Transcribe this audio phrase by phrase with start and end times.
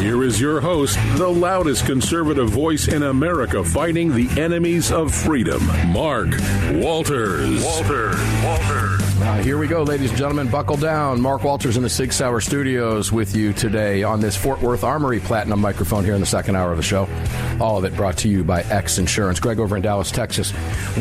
[0.00, 5.64] Here is your host, the loudest conservative voice in America fighting the enemies of freedom,
[5.92, 6.30] Mark
[6.72, 7.62] Walters.
[7.62, 8.18] Walters.
[8.42, 8.91] Walters.
[9.22, 10.48] Uh, here we go, ladies and gentlemen.
[10.48, 11.20] Buckle down.
[11.20, 15.20] Mark Walters in the Sig Sauer Studios with you today on this Fort Worth Armory
[15.20, 17.08] Platinum microphone here in the second hour of the show.
[17.60, 19.38] All of it brought to you by X Insurance.
[19.38, 20.52] Greg over in Dallas, Texas.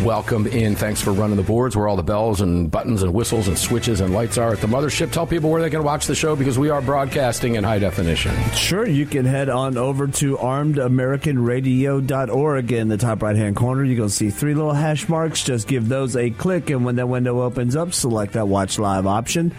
[0.03, 0.75] Welcome in.
[0.75, 4.01] Thanks for running the boards where all the bells and buttons and whistles and switches
[4.01, 5.11] and lights are at the mothership.
[5.11, 8.35] Tell people where they can watch the show because we are broadcasting in high definition.
[8.51, 13.83] Sure, you can head on over to armedamericanradio.org in the top right hand corner.
[13.83, 15.43] You're going to see three little hash marks.
[15.43, 19.07] Just give those a click, and when that window opens up, select that watch live
[19.07, 19.53] option.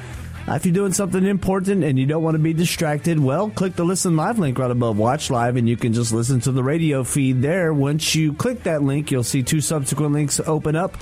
[0.48, 3.84] If you're doing something important and you don't want to be distracted, well, click the
[3.84, 7.04] listen live link right above Watch Live, and you can just listen to the radio
[7.04, 7.72] feed there.
[7.72, 10.96] Once you click that link, you'll see two subsequent links open up.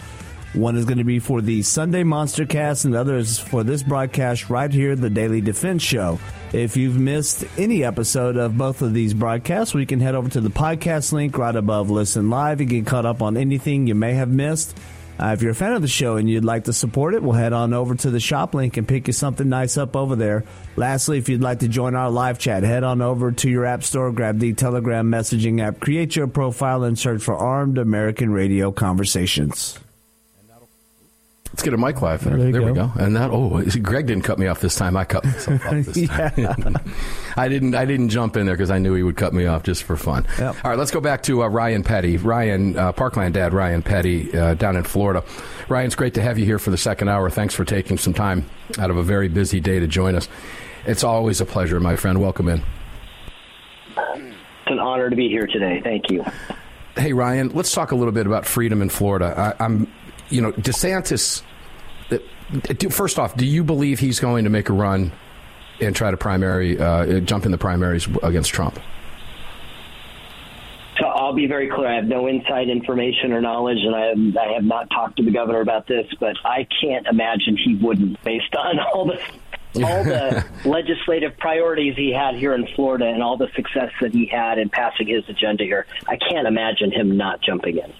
[0.52, 3.64] One is going to be for the Sunday Monster Cast, and the other is for
[3.64, 6.18] this broadcast right here, the Daily Defense Show.
[6.52, 10.40] If you've missed any episode of both of these broadcasts, we can head over to
[10.40, 14.14] the podcast link right above Listen Live and get caught up on anything you may
[14.14, 14.76] have missed.
[15.20, 17.34] Uh, if you're a fan of the show and you'd like to support it, we'll
[17.34, 20.44] head on over to the shop link and pick you something nice up over there.
[20.76, 23.84] Lastly, if you'd like to join our live chat, head on over to your app
[23.84, 28.72] store, grab the Telegram messaging app, create your profile, and search for Armed American Radio
[28.72, 29.78] Conversations.
[31.52, 32.36] Let's get a mic live there.
[32.36, 32.86] There There, you we go.
[32.94, 33.02] go.
[33.04, 34.96] And that oh, Greg didn't cut me off this time.
[34.96, 36.76] I cut myself off this time.
[37.36, 37.74] I didn't.
[37.74, 39.96] I didn't jump in there because I knew he would cut me off just for
[39.96, 40.26] fun.
[40.38, 40.56] Yep.
[40.64, 42.16] All right, let's go back to uh, Ryan Petty.
[42.18, 45.24] Ryan uh, Parkland dad Ryan Petty uh, down in Florida.
[45.68, 47.28] Ryan, it's great to have you here for the second hour.
[47.30, 50.28] Thanks for taking some time out of a very busy day to join us.
[50.86, 52.20] It's always a pleasure, my friend.
[52.20, 52.62] Welcome in.
[53.96, 55.80] It's an honor to be here today.
[55.82, 56.24] Thank you.
[56.96, 59.54] Hey Ryan, let's talk a little bit about freedom in Florida.
[59.58, 59.90] I, I'm,
[60.30, 61.42] you know, DeSantis.
[62.10, 62.18] uh,
[62.90, 65.12] First off, do you believe he's going to make a run
[65.80, 68.78] and try to primary, uh, jump in the primaries against Trump?
[70.98, 71.88] So I'll be very clear.
[71.88, 75.24] I have no inside information or knowledge, and I have, I have not talked to
[75.24, 76.06] the governor about this.
[76.18, 79.18] But I can't imagine he wouldn't, based on all the
[79.76, 84.26] all the legislative priorities he had here in Florida and all the success that he
[84.26, 85.86] had in passing his agenda here.
[86.06, 87.92] I can't imagine him not jumping in.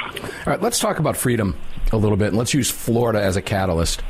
[0.00, 1.56] All right, let's talk about freedom
[1.92, 4.02] a little bit, and let's use Florida as a catalyst.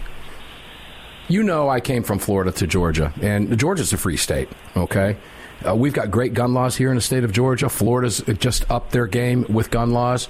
[1.28, 4.48] You know, I came from Florida to Georgia, and Georgia's a free state.
[4.76, 5.16] Okay,
[5.66, 7.68] uh, we've got great gun laws here in the state of Georgia.
[7.68, 10.28] Florida's just up their game with gun laws,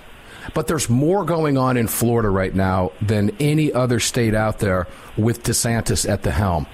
[0.54, 4.86] but there's more going on in Florida right now than any other state out there
[5.16, 6.66] with DeSantis at the helm.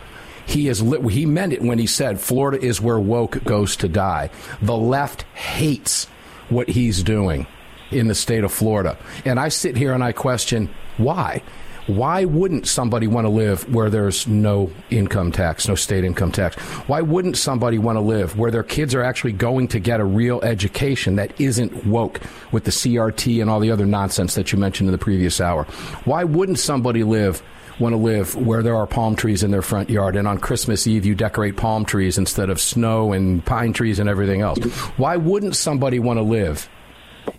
[0.47, 3.88] He is lit, he meant it when he said Florida is where woke goes to
[3.88, 4.30] die.
[4.62, 6.06] The left hates
[6.48, 7.48] what he's doing
[7.91, 8.97] in the state of Florida.
[9.24, 11.42] And I sit here and I question why.
[11.86, 16.56] Why wouldn't somebody want to live where there's no income tax, no state income tax?
[16.88, 20.04] Why wouldn't somebody want to live where their kids are actually going to get a
[20.04, 22.20] real education that isn't woke
[22.50, 25.62] with the CRT and all the other nonsense that you mentioned in the previous hour?
[26.04, 27.41] Why wouldn't somebody live
[27.78, 30.88] want to live where there are palm trees in their front yard and on Christmas
[30.88, 34.58] Eve you decorate palm trees instead of snow and pine trees and everything else?
[34.97, 36.68] Why wouldn't somebody want to live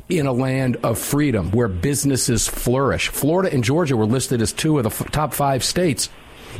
[0.09, 3.09] in a land of freedom where businesses flourish.
[3.09, 6.09] Florida and Georgia were listed as two of the f- top five states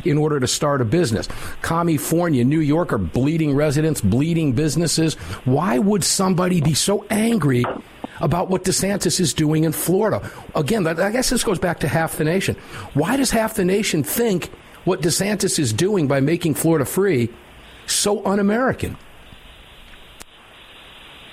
[0.04, 1.28] in order to start a business.
[1.62, 5.14] California, New York are bleeding residents, bleeding businesses.
[5.44, 7.64] Why would somebody be so angry
[8.20, 10.30] about what DeSantis is doing in Florida?
[10.54, 12.56] Again, I guess this goes back to half the nation.
[12.94, 14.50] Why does half the nation think
[14.84, 17.30] what DeSantis is doing by making Florida free
[17.86, 18.96] so un American?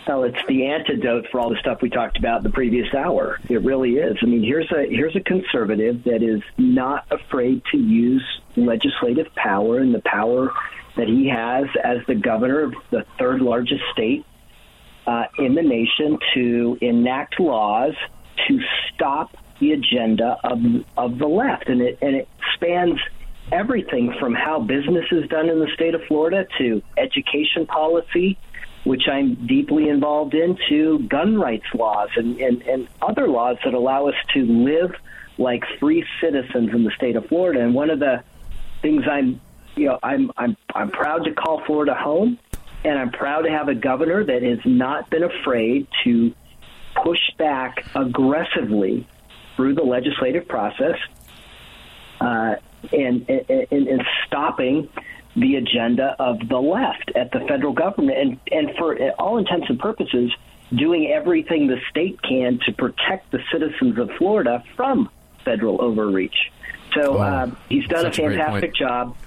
[0.07, 3.40] Well, it's the antidote for all the stuff we talked about the previous hour.
[3.50, 4.18] It really is.
[4.22, 8.24] I mean, here's a here's a conservative that is not afraid to use
[8.56, 10.52] legislative power and the power
[10.96, 14.25] that he has as the governor of the third largest state
[15.07, 17.94] uh, in the nation to enact laws
[18.48, 18.60] to
[18.94, 20.60] stop the agenda of
[20.98, 23.00] of the left, and it and it spans
[23.52, 28.38] everything from how business is done in the state of Florida to education policy,
[28.86, 33.74] which I'm deeply involved in, to gun rights laws and, and, and other laws that
[33.74, 34.92] allow us to live
[35.38, 37.62] like free citizens in the state of Florida.
[37.62, 38.24] And one of the
[38.82, 39.42] things I'm
[39.76, 42.40] you know I'm I'm I'm proud to call Florida home,
[42.84, 46.34] and I'm proud to have a governor that has not been afraid to
[47.04, 49.08] push back aggressively
[49.56, 50.98] through the legislative process
[52.22, 52.56] uh,
[52.94, 54.90] and, and, and stopping
[55.36, 59.80] the agenda of the left at the federal government, and and for all intents and
[59.80, 60.32] purposes,
[60.74, 65.10] doing everything the state can to protect the citizens of Florida from
[65.44, 66.52] federal overreach.
[66.94, 68.76] So uh, he's done a a fantastic point.
[68.76, 69.18] job.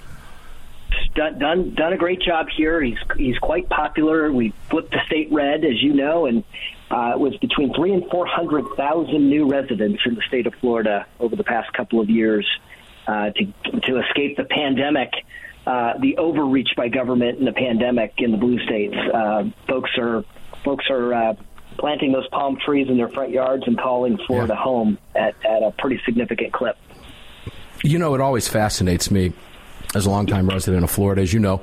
[1.13, 2.81] Done, done done a great job here.
[2.81, 4.31] He's he's quite popular.
[4.31, 6.43] We flipped the state red, as you know, and
[6.89, 10.55] uh, it was between three and four hundred thousand new residents in the state of
[10.55, 12.47] Florida over the past couple of years
[13.07, 13.45] uh, to
[13.81, 15.11] to escape the pandemic,
[15.67, 18.95] uh, the overreach by government in the pandemic in the blue states.
[19.13, 20.23] Uh, folks are
[20.63, 21.33] folks are uh,
[21.77, 24.61] planting those palm trees in their front yards and calling Florida Yeah.
[24.63, 26.77] home at, at a pretty significant clip.
[27.83, 29.31] You know, it always fascinates me
[29.95, 31.21] as a longtime resident of Florida.
[31.21, 31.61] As you know,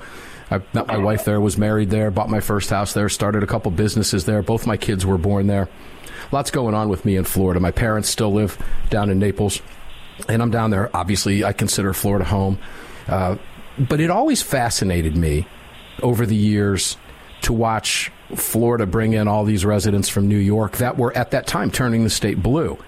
[0.50, 3.46] I met my wife there, was married there, bought my first house there, started a
[3.46, 4.40] couple businesses there.
[4.42, 5.68] Both my kids were born there.
[6.32, 7.60] Lots going on with me in Florida.
[7.60, 8.56] My parents still live
[8.88, 9.60] down in Naples,
[10.28, 10.88] and I'm down there.
[10.96, 12.58] Obviously, I consider Florida home.
[13.06, 13.36] Uh,
[13.78, 15.46] but it always fascinated me
[16.02, 16.96] over the years
[17.42, 21.46] to watch Florida bring in all these residents from New York that were at that
[21.46, 22.78] time turning the state blue.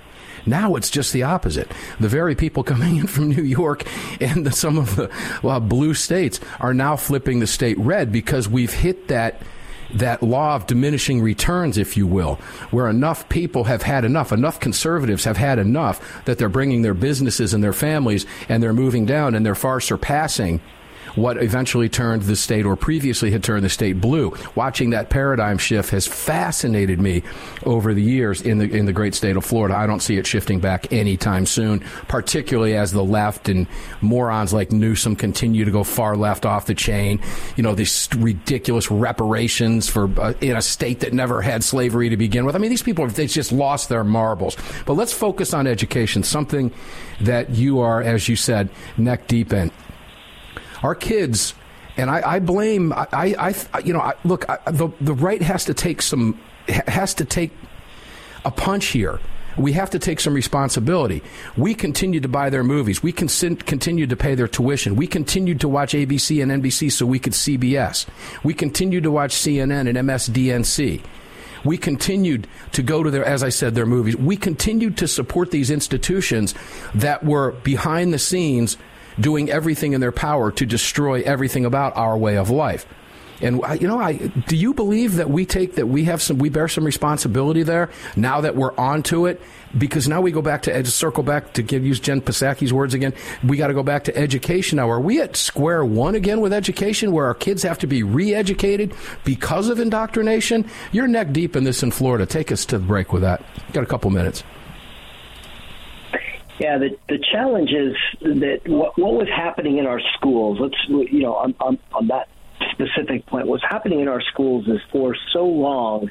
[0.47, 1.71] Now it's just the opposite.
[2.01, 3.85] The very people coming in from New York
[4.21, 5.11] and the, some of the
[5.43, 9.43] well, blue states are now flipping the state red because we've hit that
[9.95, 12.35] that law of diminishing returns, if you will,
[12.71, 16.93] where enough people have had enough, enough conservatives have had enough that they're bringing their
[16.93, 20.61] businesses and their families and they're moving down and they're far surpassing
[21.15, 24.35] what eventually turned the state or previously had turned the state blue.
[24.55, 27.23] Watching that paradigm shift has fascinated me
[27.65, 29.77] over the years in the in the great state of Florida.
[29.77, 33.67] I don't see it shifting back anytime soon, particularly as the left and
[34.01, 37.21] morons like Newsom continue to go far left off the chain.
[37.57, 42.17] You know, these ridiculous reparations for uh, in a state that never had slavery to
[42.17, 42.55] begin with.
[42.55, 44.57] I mean, these people they just lost their marbles.
[44.87, 46.73] But let's focus on education, something
[47.21, 49.71] that you are as you said neck deep in
[50.83, 51.55] our kids
[51.97, 53.07] and I, I blame I,
[53.73, 56.39] I, you know I, look the the right has to take some
[56.69, 57.51] has to take
[58.45, 59.21] a punch here.
[59.57, 61.21] We have to take some responsibility.
[61.57, 63.03] We continue to buy their movies.
[63.03, 64.95] We con- continued to pay their tuition.
[64.95, 68.07] We continued to watch ABC and NBC so we could CBS.
[68.45, 71.03] We continued to watch CNN and MSDNC.
[71.65, 74.17] We continued to go to their, as I said, their movies.
[74.17, 76.55] We continued to support these institutions
[76.95, 78.77] that were behind the scenes
[79.21, 82.87] doing everything in their power to destroy everything about our way of life.
[83.41, 86.49] And you know, I do you believe that we take that we have some we
[86.49, 89.41] bear some responsibility there now that we're onto it
[89.77, 92.95] because now we go back to ed- circle back to give use Jen Psaki's words
[92.95, 93.15] again.
[93.45, 94.91] We got to go back to education now.
[94.91, 98.93] Are we at square one again with education, where our kids have to be re-educated
[99.25, 100.69] because of indoctrination?
[100.91, 102.27] You're neck deep in this in Florida.
[102.27, 103.45] Take us to the break with that.
[103.73, 104.43] Got a couple minutes.
[106.59, 110.59] Yeah, the the challenge is that what, what was happening in our schools.
[110.61, 112.29] Let's you know on, on on that
[112.73, 116.11] specific point, what's happening in our schools is for so long,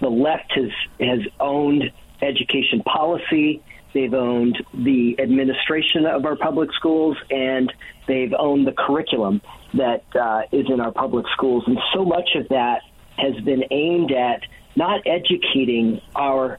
[0.00, 0.70] the left has
[1.00, 1.90] has owned
[2.22, 3.62] education policy.
[3.94, 7.72] They've owned the administration of our public schools, and
[8.06, 9.40] they've owned the curriculum
[9.74, 11.64] that uh, is in our public schools.
[11.66, 12.82] And so much of that
[13.16, 14.42] has been aimed at
[14.76, 16.58] not educating our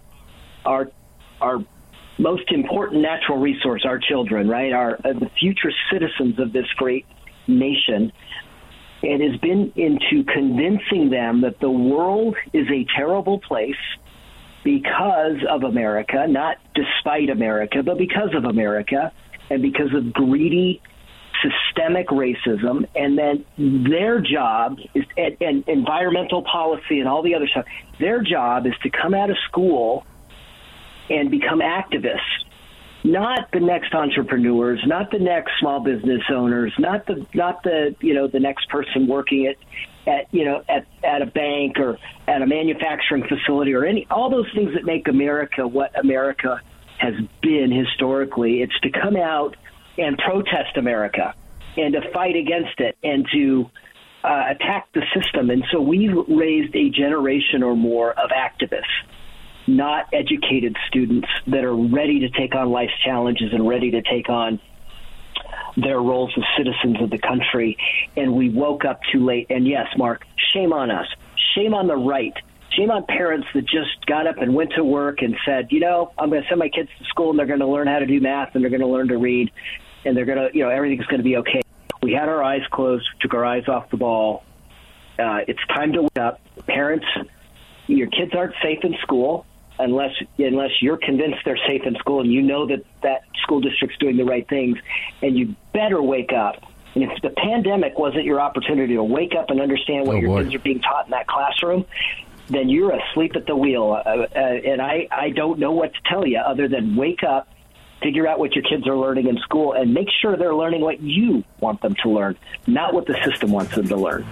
[0.65, 0.91] our
[1.39, 1.63] our
[2.19, 4.73] most important natural resource, our children, right?
[4.73, 7.05] Our uh, the future citizens of this great
[7.47, 8.11] nation.
[9.01, 13.77] It has been into convincing them that the world is a terrible place
[14.65, 19.13] because of America, not despite America, but because of America
[19.49, 20.81] and because of greedy
[21.41, 23.45] systemic racism, and then
[23.89, 27.65] their job is and, and environmental policy and all the other stuff.
[28.01, 30.05] Their job is to come out of school
[31.09, 32.19] and become activists,
[33.03, 38.13] not the next entrepreneurs, not the next small business owners, not the not the you
[38.13, 39.55] know the next person working at
[40.07, 41.97] at you know at at a bank or
[42.27, 46.61] at a manufacturing facility or any all those things that make America what America
[46.97, 48.61] has been historically.
[48.61, 49.55] It's to come out
[49.97, 51.33] and protest America
[51.77, 53.69] and to fight against it and to
[54.23, 55.49] uh, attack the system.
[55.49, 58.83] And so we've raised a generation or more of activists
[59.69, 64.29] not educated students that are ready to take on life's challenges and ready to take
[64.29, 64.59] on
[65.77, 67.77] their roles as citizens of the country.
[68.17, 69.47] And we woke up too late.
[69.49, 71.07] And yes, Mark, shame on us.
[71.55, 72.33] Shame on the right.
[72.71, 76.11] Shame on parents that just got up and went to work and said, you know,
[76.17, 78.05] I'm going to send my kids to school and they're going to learn how to
[78.05, 79.51] do math and they're going to learn to read
[80.05, 81.61] and they're going to, you know, everything's going to be okay.
[82.01, 84.43] We had our eyes closed, took our eyes off the ball.
[85.17, 86.39] Uh, it's time to wake up.
[86.65, 87.05] Parents,
[87.87, 89.45] your kids aren't safe in school
[89.79, 93.97] unless unless you're convinced they're safe in school and you know that that school district's
[93.97, 94.77] doing the right things,
[95.21, 96.71] and you better wake up.
[96.95, 100.29] And if the pandemic wasn't your opportunity to wake up and understand what Oh, your
[100.29, 100.43] boy.
[100.43, 101.85] kids are being taught in that classroom,
[102.47, 103.91] then you're asleep at the wheel.
[104.05, 107.47] Uh, uh, and I, I don't know what to tell you other than wake up,
[108.01, 111.01] figure out what your kids are learning in school, and make sure they're learning what
[111.01, 112.37] you want them to learn,
[112.67, 114.25] not what the system wants them to learn.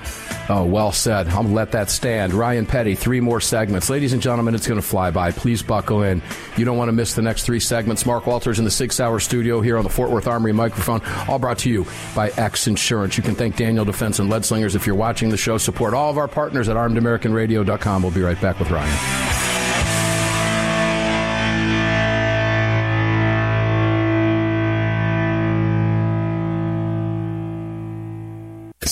[0.49, 1.27] Oh, well said.
[1.29, 2.33] I'll let that stand.
[2.33, 3.89] Ryan Petty, three more segments.
[3.89, 5.31] Ladies and gentlemen, it's going to fly by.
[5.31, 6.21] Please buckle in.
[6.55, 8.05] You don't want to miss the next three segments.
[8.05, 11.39] Mark Walters in the Sig Sauer studio here on the Fort Worth Armory microphone, all
[11.39, 13.17] brought to you by X Insurance.
[13.17, 15.57] You can thank Daniel Defense and Lead Slingers if you're watching the show.
[15.57, 18.01] Support all of our partners at armedamericanradio.com.
[18.01, 19.56] We'll be right back with Ryan.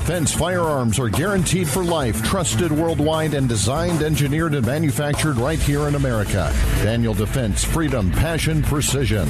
[0.00, 5.86] Defense firearms are guaranteed for life, trusted worldwide, and designed, engineered, and manufactured right here
[5.86, 6.52] in America.
[6.82, 9.28] Daniel Defense, freedom, passion, precision.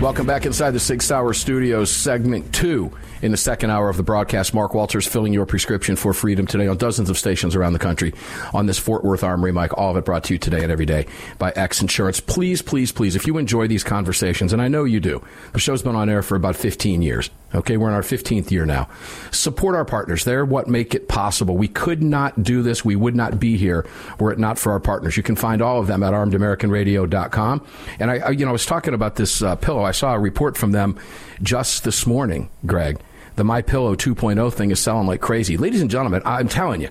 [0.00, 2.90] Welcome back inside the Sig Sauer Studios, segment two
[3.22, 4.54] in the second hour of the broadcast.
[4.54, 8.14] Mark Walters filling your prescription for freedom today on dozens of stations around the country
[8.54, 9.76] on this Fort Worth Armory mic.
[9.76, 11.06] All of it brought to you today and every day
[11.38, 12.20] by X Insurance.
[12.20, 15.22] Please, please, please, if you enjoy these conversations, and I know you do,
[15.52, 17.30] the show's been on air for about 15 years.
[17.52, 18.88] Okay, we're in our 15th year now.
[19.32, 20.24] Support our partners.
[20.24, 21.56] They're what make it possible.
[21.56, 22.84] We could not do this.
[22.84, 23.84] We would not be here
[24.20, 25.16] were it not for our partners.
[25.16, 27.66] You can find all of them at armedamericanradio.com.
[27.98, 29.82] And I, I you know, I was talking about this uh, pillow.
[29.82, 30.96] I saw a report from them
[31.42, 33.00] just this morning, Greg.
[33.36, 35.56] The My Pillow 2.0 thing is selling like crazy.
[35.56, 36.88] Ladies and gentlemen, I'm telling you,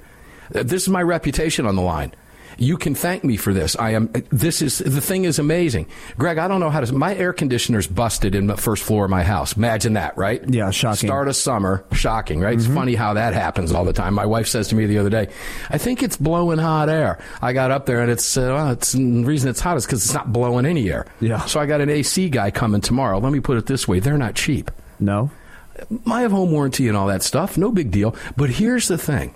[0.49, 2.13] this is my reputation on the line.
[2.59, 3.77] You can thank me for this.
[3.77, 4.11] I am.
[4.31, 6.37] This is the thing is amazing, Greg.
[6.37, 6.93] I don't know how to.
[6.93, 9.55] My air conditioner's busted in the first floor of my house.
[9.55, 10.43] Imagine that, right?
[10.45, 11.07] Yeah, shocking.
[11.07, 12.57] Start of summer, shocking, right?
[12.57, 12.67] Mm-hmm.
[12.67, 14.13] It's funny how that happens all the time.
[14.13, 15.29] My wife says to me the other day,
[15.69, 18.91] "I think it's blowing hot air." I got up there and it's uh, well, it's
[18.91, 21.05] the reason it's hot is because it's not blowing any air.
[21.21, 21.45] Yeah.
[21.45, 23.19] So I got an AC guy coming tomorrow.
[23.19, 24.69] Let me put it this way: they're not cheap.
[24.99, 25.31] No.
[26.07, 27.57] I have home warranty and all that stuff.
[27.57, 28.15] No big deal.
[28.35, 29.33] But here's the thing.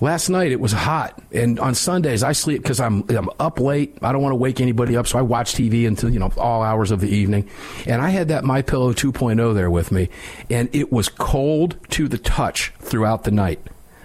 [0.00, 3.98] Last night it was hot, and on Sundays I sleep because I'm I'm up late.
[4.02, 6.64] I don't want to wake anybody up, so I watch TV until you know all
[6.64, 7.48] hours of the evening.
[7.86, 10.08] And I had that My Pillow 2.0 there with me,
[10.50, 13.60] and it was cold to the touch throughout the night.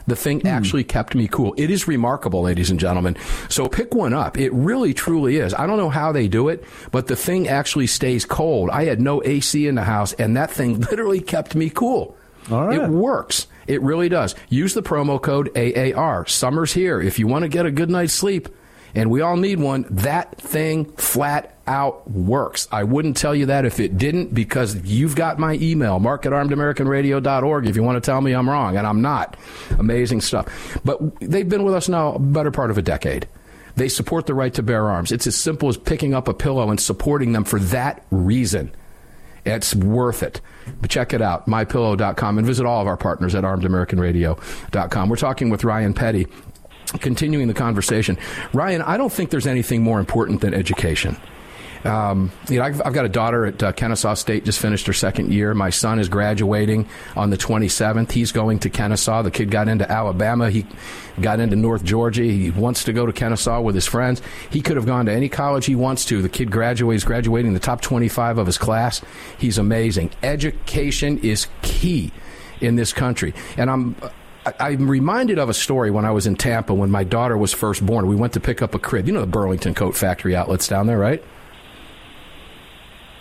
[0.07, 0.47] The thing hmm.
[0.47, 1.53] actually kept me cool.
[1.57, 3.17] It is remarkable, ladies and gentlemen.
[3.49, 4.37] So pick one up.
[4.37, 5.53] It really, truly is.
[5.53, 8.69] I don't know how they do it, but the thing actually stays cold.
[8.69, 12.17] I had no AC in the house, and that thing literally kept me cool.
[12.49, 12.81] All right.
[12.81, 13.47] It works.
[13.67, 14.33] It really does.
[14.47, 16.25] Use the promo code AAR.
[16.25, 17.01] Summer's here.
[17.01, 18.47] If you want to get a good night's sleep,
[18.97, 22.67] and we all need one, that thing flat out works.
[22.71, 26.31] I wouldn't tell you that if it didn't because you've got my email, mark at
[26.31, 29.37] armedamericanradio.org if you want to tell me I'm wrong, and I'm not.
[29.77, 30.79] Amazing stuff.
[30.83, 33.27] But they've been with us now a better part of a decade.
[33.75, 35.11] They support the right to bear arms.
[35.11, 38.71] It's as simple as picking up a pillow and supporting them for that reason.
[39.45, 40.41] It's worth it.
[40.81, 45.09] But check it out, mypillow.com, and visit all of our partners at armedamericanradio.com.
[45.09, 46.27] We're talking with Ryan Petty,
[46.99, 48.17] continuing the conversation.
[48.53, 51.17] Ryan, I don't think there's anything more important than education.
[51.83, 54.93] Um, you know, I've, I've, got a daughter at uh, Kennesaw State, just finished her
[54.93, 55.53] second year.
[55.53, 58.11] My son is graduating on the 27th.
[58.11, 59.21] He's going to Kennesaw.
[59.21, 60.49] The kid got into Alabama.
[60.49, 60.65] He
[61.21, 62.23] got into North Georgia.
[62.23, 64.21] He wants to go to Kennesaw with his friends.
[64.49, 66.21] He could have gone to any college he wants to.
[66.21, 69.01] The kid graduates, graduating the top 25 of his class.
[69.37, 70.11] He's amazing.
[70.23, 72.11] Education is key
[72.59, 73.33] in this country.
[73.55, 73.95] And I'm
[74.59, 77.85] I'm reminded of a story when I was in Tampa when my daughter was first
[77.85, 78.07] born.
[78.07, 79.07] We went to pick up a crib.
[79.07, 81.23] You know the Burlington Coat Factory outlets down there, right?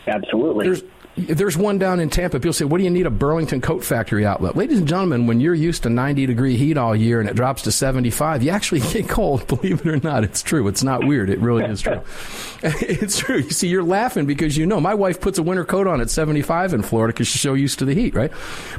[0.07, 0.67] Absolutely.
[0.67, 0.83] There's,
[1.17, 2.39] there's one down in Tampa.
[2.39, 5.41] People say, "What do you need a Burlington Coat Factory outlet?" Ladies and gentlemen, when
[5.41, 8.81] you're used to 90 degree heat all year and it drops to 75, you actually
[8.93, 9.47] get cold.
[9.47, 10.69] Believe it or not, it's true.
[10.69, 11.31] It's not weird.
[11.31, 12.03] It really is true.
[12.63, 13.39] it's true.
[13.39, 16.11] You see, you're laughing because you know my wife puts a winter coat on at
[16.11, 18.33] 75 in Florida because she's so used to the heat, right?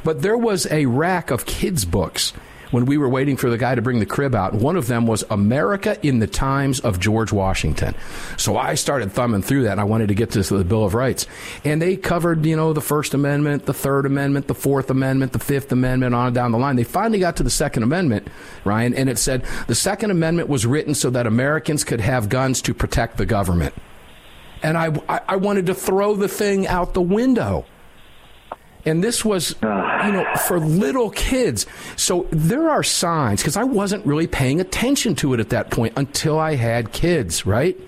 [0.04, 2.32] But there was a rack of kids' books
[2.70, 4.54] when we were waiting for the guy to bring the crib out.
[4.54, 7.94] One of them was America in the Times of George Washington.
[8.36, 10.94] So I started thumbing through that and I wanted to get to the Bill of
[10.94, 11.26] Rights.
[11.64, 15.38] And they covered, you know, the First Amendment, the Third Amendment, the Fourth Amendment, the
[15.38, 16.76] Fifth Amendment, on down the line.
[16.76, 18.28] They finally got to the Second Amendment,
[18.64, 22.62] Ryan, and it said the Second Amendment was written so that Americans could have guns
[22.62, 23.74] to protect the government.
[24.62, 27.64] And I, I, I wanted to throw the thing out the window
[28.88, 30.06] and this was ah.
[30.06, 31.66] you know for little kids.
[31.96, 35.94] So there are signs because i wasn't really paying attention to it at that point
[35.96, 37.78] until i had kids right?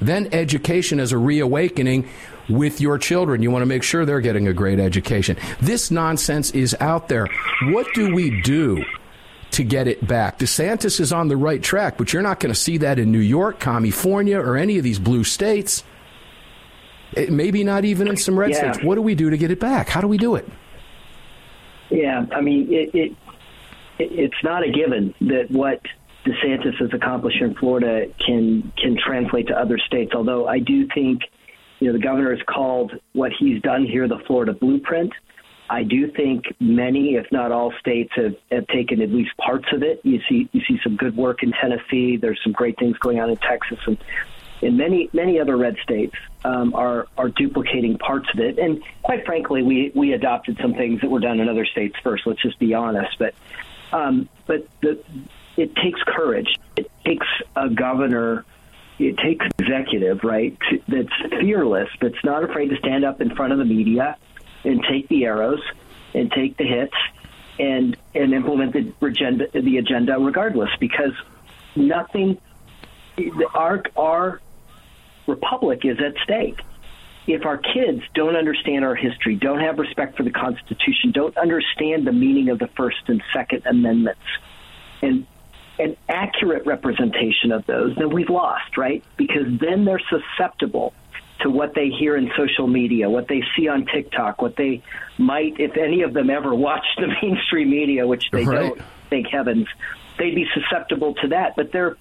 [0.00, 2.08] Then education is a reawakening
[2.48, 3.42] with your children.
[3.42, 5.36] You want to make sure they're getting a great education.
[5.60, 7.28] This nonsense is out there.
[7.68, 8.84] What do we do
[9.54, 10.40] to get it back.
[10.40, 13.20] DeSantis is on the right track, but you're not going to see that in New
[13.20, 15.84] York, California, or any of these blue states.
[17.30, 18.72] Maybe not even in some red Yeah.
[18.72, 18.84] states.
[18.84, 19.88] What do we do to get it back?
[19.88, 20.48] How do we do it?
[21.90, 23.12] Yeah, I mean, it, it
[23.98, 25.80] it's not a given that what
[26.24, 30.12] DeSantis has accomplished in Florida can can translate to other states.
[30.14, 31.22] Although I do think,
[31.80, 35.12] you know, the governor has called what he's done here the Florida blueprint.
[35.70, 39.82] I do think many, if not all, states have, have taken at least parts of
[39.82, 39.98] it.
[40.02, 42.16] You see, you see some good work in Tennessee.
[42.18, 43.96] There's some great things going on in Texas, and
[44.64, 48.58] in many many other red states um, are are duplicating parts of it.
[48.58, 52.26] And quite frankly, we we adopted some things that were done in other states first.
[52.26, 53.16] Let's just be honest.
[53.18, 53.34] But
[53.92, 55.02] um, but the,
[55.56, 56.58] it takes courage.
[56.76, 58.44] It takes a governor.
[58.98, 60.56] It takes executive, right?
[60.70, 61.88] To, that's fearless.
[62.00, 64.16] That's not afraid to stand up in front of the media
[64.64, 65.60] and take the arrows
[66.14, 66.94] and take the hits
[67.58, 71.12] and and implement the agenda the agenda regardless because
[71.76, 72.38] nothing
[73.54, 74.40] our our
[75.26, 76.60] republic is at stake
[77.26, 82.06] if our kids don't understand our history don't have respect for the constitution don't understand
[82.06, 84.20] the meaning of the first and second amendments
[85.02, 85.26] and
[85.78, 90.92] an accurate representation of those then we've lost right because then they're susceptible
[91.40, 94.82] to what they hear in social media, what they see on TikTok, what they
[95.18, 98.60] might, if any of them ever watch the mainstream media, which they right.
[98.60, 99.66] don't, thank heavens,
[100.18, 101.54] they'd be susceptible to that.
[101.56, 101.96] But they're,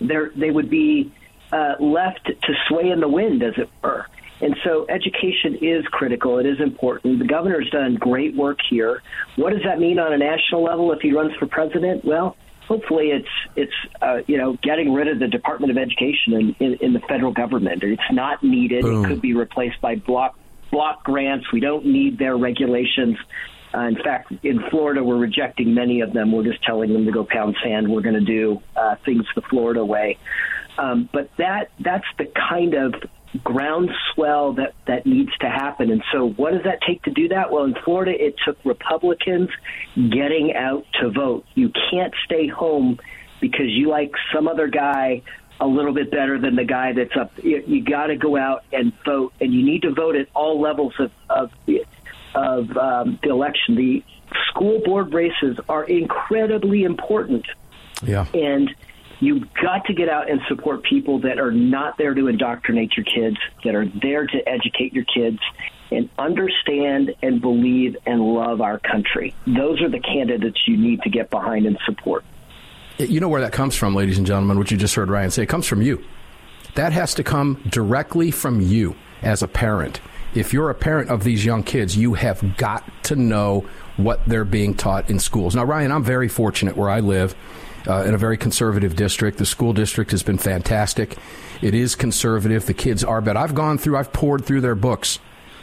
[0.00, 1.12] they're they would be
[1.52, 4.06] uh, left to sway in the wind, as it were.
[4.40, 6.38] And so education is critical.
[6.38, 7.20] It is important.
[7.20, 9.02] The governor's done great work here.
[9.36, 12.04] What does that mean on a national level if he runs for president?
[12.04, 16.56] Well, hopefully it's it's uh, you know getting rid of the Department of Education in,
[16.60, 17.82] in, in the federal government.
[17.82, 18.82] It's not needed.
[18.82, 19.04] Boom.
[19.04, 20.38] It could be replaced by block
[20.70, 21.46] block grants.
[21.52, 23.16] We don't need their regulations.
[23.74, 26.32] Uh, in fact, in Florida, we're rejecting many of them.
[26.32, 27.88] We're just telling them to go pound sand.
[27.88, 30.18] We're going to do uh, things the Florida way.
[30.78, 32.94] Um, but that that's the kind of
[33.42, 35.90] groundswell that that needs to happen.
[35.90, 37.50] And so, what does that take to do that?
[37.50, 39.50] Well, in Florida, it took Republicans
[39.94, 41.44] getting out to vote.
[41.54, 42.98] You can't stay home
[43.40, 45.22] because you like some other guy
[45.60, 47.32] a little bit better than the guy that's up.
[47.42, 50.60] You, you got to go out and vote, and you need to vote at all
[50.60, 51.50] levels of of,
[52.34, 53.76] of um, the election.
[53.76, 54.04] The
[54.50, 57.46] school board races are incredibly important.
[58.02, 58.74] Yeah, and
[59.20, 63.04] You've got to get out and support people that are not there to indoctrinate your
[63.04, 65.38] kids, that are there to educate your kids
[65.90, 69.34] and understand and believe and love our country.
[69.46, 72.24] Those are the candidates you need to get behind and support.
[72.98, 75.42] You know where that comes from, ladies and gentlemen, what you just heard Ryan say.
[75.44, 76.04] It comes from you.
[76.74, 80.00] That has to come directly from you as a parent.
[80.34, 84.44] If you're a parent of these young kids, you have got to know what they're
[84.44, 85.54] being taught in schools.
[85.54, 87.34] Now, Ryan, I'm very fortunate where I live
[87.86, 89.38] uh, in a very conservative district.
[89.38, 91.16] The school district has been fantastic.
[91.62, 92.66] It is conservative.
[92.66, 95.18] The kids are, but I've gone through, I've poured through their books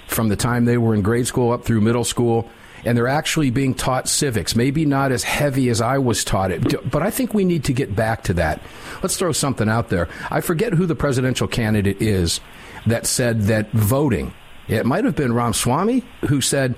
[0.07, 2.49] from the time they were in grade school up through middle school
[2.85, 4.55] and they're actually being taught civics.
[4.55, 7.73] Maybe not as heavy as I was taught it, but I think we need to
[7.73, 8.61] get back to that.
[9.01, 10.09] Let's throw something out there.
[10.29, 12.41] I forget who the presidential candidate is
[12.85, 14.33] that said that voting,
[14.67, 16.75] it might have been Ramaswamy, who said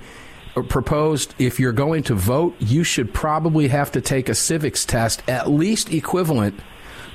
[0.62, 5.22] proposed if you're going to vote, you should probably have to take a civics test
[5.28, 6.58] at least equivalent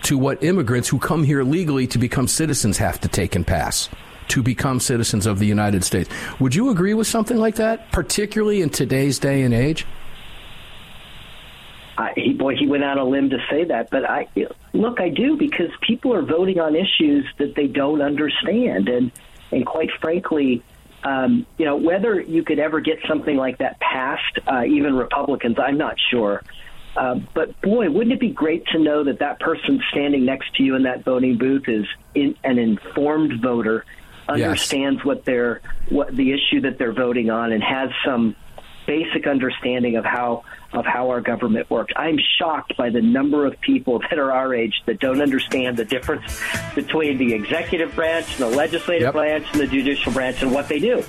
[0.03, 3.89] to what immigrants who come here legally to become citizens have to take and pass
[4.27, 6.09] to become citizens of the United States.
[6.39, 9.85] Would you agree with something like that, particularly in today's day and age?
[12.15, 14.27] He boy, he went out on a limb to say that, but I
[14.73, 19.11] look, I do because people are voting on issues that they don't understand, and
[19.51, 20.63] and quite frankly,
[21.03, 25.57] um, you know, whether you could ever get something like that passed, uh, even Republicans,
[25.59, 26.43] I'm not sure.
[26.95, 30.63] Uh, but boy, wouldn't it be great to know that that person standing next to
[30.63, 33.85] you in that voting booth is in, an informed voter,
[34.27, 35.05] understands yes.
[35.05, 38.35] what they're what the issue that they're voting on, and has some
[38.91, 41.93] basic understanding of how of how our government works.
[41.95, 45.85] I'm shocked by the number of people that are our age that don't understand the
[45.85, 46.41] difference
[46.75, 49.13] between the executive branch and the legislative yep.
[49.13, 51.03] branch and the judicial branch and what they do.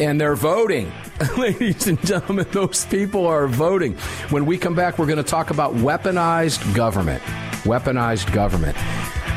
[0.00, 0.90] And they're voting.
[1.38, 3.94] Ladies and gentlemen, those people are voting.
[4.30, 7.22] When we come back, we're going to talk about weaponized government.
[7.62, 8.76] Weaponized government.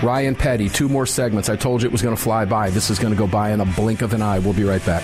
[0.01, 1.49] Ryan Petty, two more segments.
[1.49, 2.71] I told you it was going to fly by.
[2.71, 4.39] This is going to go by in a blink of an eye.
[4.39, 5.03] We'll be right back.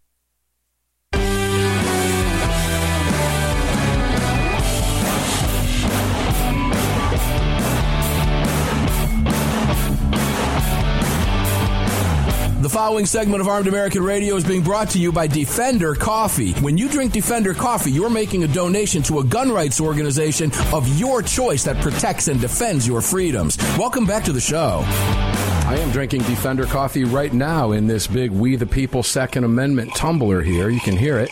[12.71, 16.53] following segment of Armed American Radio is being brought to you by Defender Coffee.
[16.53, 20.87] When you drink Defender Coffee, you're making a donation to a gun rights organization of
[20.97, 23.57] your choice that protects and defends your freedoms.
[23.77, 24.83] Welcome back to the show.
[24.85, 29.93] I am drinking Defender Coffee right now in this big We the People Second Amendment
[29.93, 30.69] tumbler here.
[30.69, 31.29] You can hear it.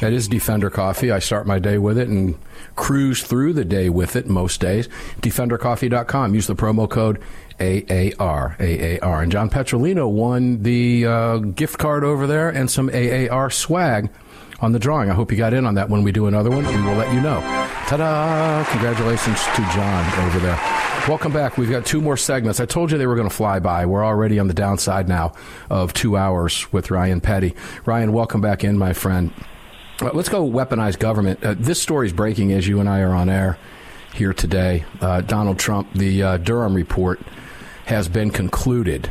[0.00, 1.10] That is Defender Coffee.
[1.10, 2.38] I start my day with it and
[2.76, 4.88] cruise through the day with it most days.
[5.20, 6.34] DefenderCoffee.com.
[6.34, 7.20] Use the promo code
[7.60, 8.56] AAR.
[8.58, 9.22] AAR.
[9.22, 14.10] And John Petrolino won the uh, gift card over there and some AAR swag
[14.60, 15.10] on the drawing.
[15.10, 16.64] I hope you got in on that when we do another one.
[16.64, 17.40] And We will let you know.
[17.86, 18.64] Ta da!
[18.70, 20.56] Congratulations to John over there.
[21.08, 21.56] Welcome back.
[21.56, 22.60] We've got two more segments.
[22.60, 23.86] I told you they were going to fly by.
[23.86, 25.32] We're already on the downside now
[25.70, 27.54] of two hours with Ryan Petty.
[27.86, 29.32] Ryan, welcome back in, my friend.
[30.02, 31.42] Uh, let's go weaponize government.
[31.42, 33.58] Uh, this story is breaking as you and I are on air
[34.12, 34.84] here today.
[35.00, 37.20] Uh, Donald Trump, the uh, Durham report
[37.88, 39.10] has been concluded,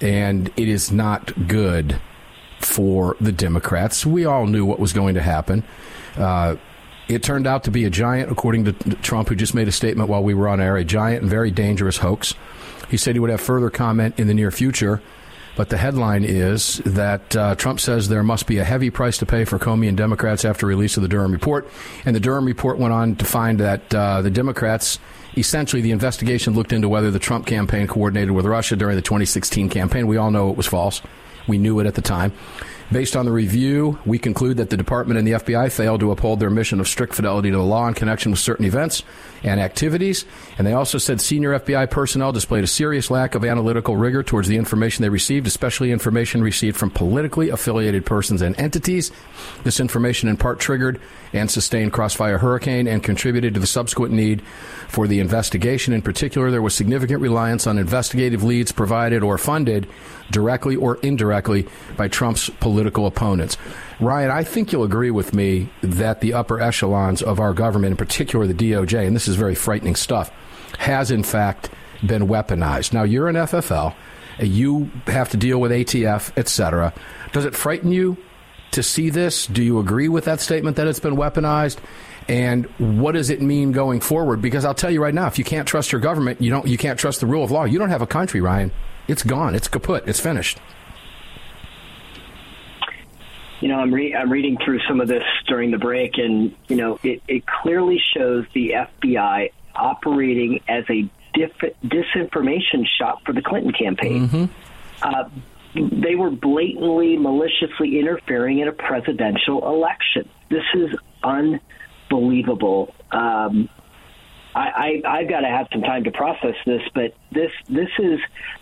[0.00, 2.00] and it is not good
[2.58, 4.04] for the Democrats.
[4.04, 5.62] We all knew what was going to happen.
[6.16, 6.56] Uh,
[7.06, 10.08] it turned out to be a giant, according to Trump, who just made a statement
[10.08, 12.34] while we were on air, a giant and very dangerous hoax.
[12.90, 15.00] He said he would have further comment in the near future.
[15.54, 19.26] But the headline is that uh, Trump says there must be a heavy price to
[19.26, 21.68] pay for Comey and Democrats after release of the Durham report.
[22.04, 24.98] And the Durham report went on to find that uh, the Democrats
[25.36, 29.68] essentially the investigation looked into whether the Trump campaign coordinated with Russia during the 2016
[29.68, 30.06] campaign.
[30.06, 31.02] We all know it was false.
[31.46, 32.32] We knew it at the time.
[32.90, 36.38] Based on the review, we conclude that the department and the FBI failed to uphold
[36.38, 39.02] their mission of strict fidelity to the law in connection with certain events
[39.42, 40.24] and activities.
[40.58, 44.48] And they also said senior FBI personnel displayed a serious lack of analytical rigor towards
[44.48, 49.12] the information they received, especially information received from politically affiliated persons and entities.
[49.64, 51.00] This information in part triggered
[51.32, 54.42] and sustained Crossfire Hurricane and contributed to the subsequent need
[54.88, 55.92] for the investigation.
[55.92, 59.86] In particular, there was significant reliance on investigative leads provided or funded
[60.30, 63.56] directly or indirectly by Trump's political opponents.
[63.98, 67.96] Ryan, I think you'll agree with me that the upper echelons of our government, in
[67.96, 70.30] particular the DOJ, and this is very frightening stuff,
[70.78, 71.70] has in fact
[72.04, 72.92] been weaponized.
[72.92, 73.94] Now, you're an FFL,
[74.38, 76.92] you have to deal with ATF, etc.
[77.32, 78.18] Does it frighten you
[78.72, 79.46] to see this?
[79.46, 81.78] Do you agree with that statement that it's been weaponized?
[82.28, 84.42] And what does it mean going forward?
[84.42, 86.76] Because I'll tell you right now, if you can't trust your government, you don't you
[86.76, 87.64] can't trust the rule of law.
[87.64, 88.72] You don't have a country, Ryan.
[89.06, 89.54] It's gone.
[89.54, 90.08] It's kaput.
[90.08, 90.58] It's finished.
[93.60, 96.76] You know, I'm, re- I'm reading through some of this during the break, and you
[96.76, 103.42] know, it, it clearly shows the FBI operating as a diff- disinformation shop for the
[103.42, 104.28] Clinton campaign.
[104.28, 104.44] Mm-hmm.
[105.02, 105.28] Uh,
[105.74, 110.28] they were blatantly, maliciously interfering in a presidential election.
[110.48, 110.90] This is
[111.22, 112.94] unbelievable.
[113.10, 113.68] Um,
[114.54, 118.18] I, I, I've got to have some time to process this, but this this is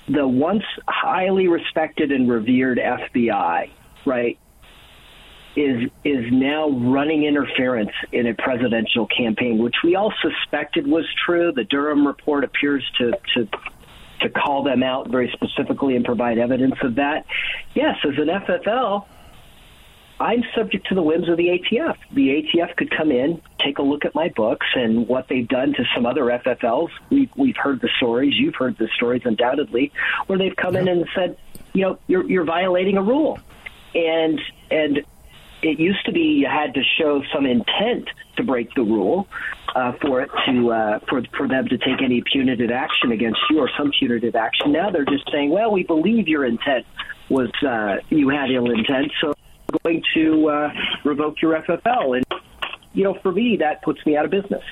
[0.08, 3.70] the once highly respected and revered FBI,
[4.04, 4.38] right?
[5.56, 11.52] Is is now running interference in a presidential campaign, which we all suspected was true.
[11.52, 13.48] The Durham report appears to to
[14.20, 17.26] to call them out very specifically and provide evidence of that.
[17.74, 19.06] Yes, as an FFL,
[20.20, 21.96] I'm subject to the whims of the ATF.
[22.12, 25.72] The ATF could come in, take a look at my books and what they've done
[25.74, 26.90] to some other FFLs.
[27.10, 29.92] We've, we've heard the stories, you've heard the stories undoubtedly,
[30.26, 31.36] where they've come in and said,
[31.72, 33.40] you know, you're, you're violating a rule.
[33.94, 34.40] And,
[34.70, 35.04] and
[35.64, 39.26] it used to be you had to show some intent to break the rule
[39.74, 43.58] uh, for it to uh, for for them to take any punitive action against you
[43.58, 44.72] or some punitive action.
[44.72, 46.86] Now they're just saying, well, we believe your intent
[47.30, 49.32] was uh, you had ill intent, so
[49.72, 50.72] we're going to uh,
[51.04, 52.16] revoke your FFL.
[52.18, 52.40] And
[52.92, 54.62] you know, for me, that puts me out of business.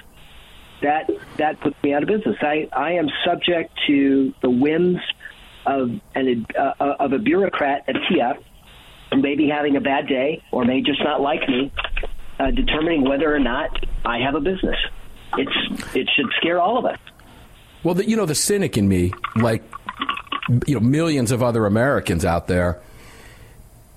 [0.83, 2.37] That that puts me out of business.
[2.42, 5.00] I I am subject to the whims
[5.64, 8.42] of an uh, of a bureaucrat at TF
[9.12, 11.70] who may be having a bad day or may just not like me,
[12.38, 14.77] uh, determining whether or not I have a business.
[15.37, 16.98] It's it should scare all of us.
[17.83, 19.62] Well, the, you know, the cynic in me, like
[20.66, 22.81] you know, millions of other Americans out there,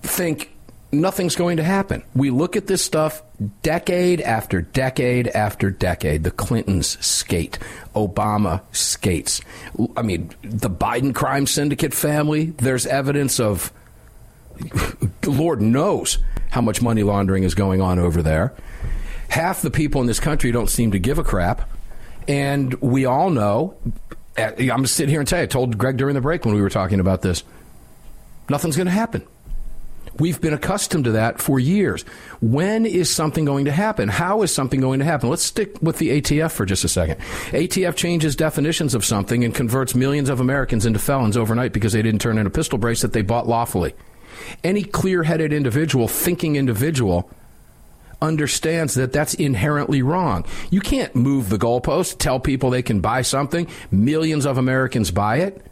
[0.02, 0.52] think
[0.92, 2.04] nothing's going to happen.
[2.16, 3.22] We look at this stuff
[3.62, 6.24] decade after decade after decade.
[6.24, 7.60] The Clintons skate,
[7.96, 9.42] Obama skates.
[9.98, 13.74] I mean, the Biden crime syndicate family, there's evidence of,
[15.24, 16.20] Lord knows
[16.52, 18.54] how much money laundering is going on over there.
[19.30, 21.70] Half the people in this country don't seem to give a crap.
[22.28, 23.76] And we all know,
[24.38, 26.70] I'm sitting here and tell you, I told Greg during the break when we were
[26.70, 27.44] talking about this,
[28.50, 29.26] nothing's going to happen.
[30.18, 32.04] We've been accustomed to that for years.
[32.40, 34.08] When is something going to happen?
[34.08, 35.30] How is something going to happen?
[35.30, 37.20] Let's stick with the ATF for just a second.
[37.50, 42.02] ATF changes definitions of something and converts millions of Americans into felons overnight because they
[42.02, 43.94] didn't turn in a pistol brace that they bought lawfully.
[44.64, 47.30] Any clear headed individual, thinking individual,
[48.22, 50.46] understands that that's inherently wrong.
[50.70, 55.38] You can't move the goalpost, tell people they can buy something, millions of Americans buy
[55.38, 55.66] it,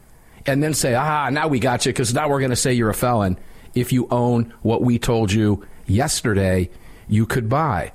[0.46, 2.90] and then say, ah, now we got you because now we're going to say you're
[2.90, 3.38] a felon
[3.74, 6.70] if you own what we told you yesterday
[7.08, 7.92] you could buy.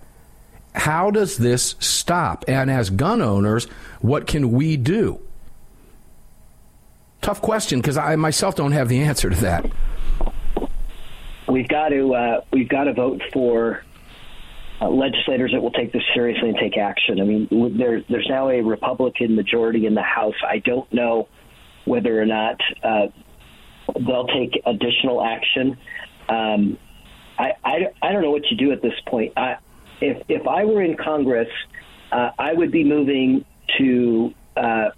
[0.75, 2.45] How does this stop?
[2.49, 3.65] And as gun owners,
[4.01, 5.21] what can we do?
[7.21, 9.67] Tough question because I myself don't have the answer to that.
[11.59, 13.83] We've got to uh, we've got to vote for
[14.81, 17.21] uh, legislators that will take this seriously and take action.
[17.21, 20.37] I mean, there, there's now a Republican majority in the House.
[20.49, 21.27] I don't know
[21.85, 23.09] whether or not uh,
[23.93, 25.77] they'll take additional action.
[26.29, 26.79] Um,
[27.37, 29.33] I, I, I don't know what you do at this point.
[29.37, 29.57] I,
[30.01, 31.49] if, if I were in Congress,
[32.13, 33.45] uh, I would be moving
[33.79, 34.91] to uh,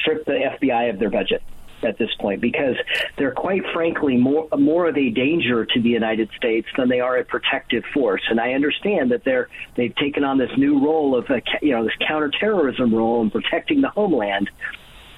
[0.00, 1.44] strip the FBI of their budget
[1.82, 2.76] at this point because
[3.16, 7.16] they're quite frankly more more of a danger to the United States than they are
[7.16, 8.22] a protective force.
[8.30, 11.84] And I understand that they're they've taken on this new role of a, you know
[11.84, 14.50] this counterterrorism role and protecting the homeland.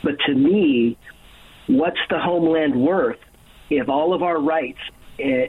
[0.02, 0.96] But to me,
[1.66, 3.18] what's the homeland worth
[3.68, 4.80] if all of our rights
[5.18, 5.48] it, eh,